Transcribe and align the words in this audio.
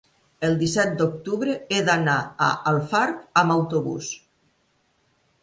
El 0.45 0.53
disset 0.61 0.95
d'octubre 1.01 1.57
he 1.75 1.81
d'anar 1.89 2.15
a 2.47 2.49
Alfarb 2.73 3.21
amb 3.45 3.57
autobús. 3.59 4.11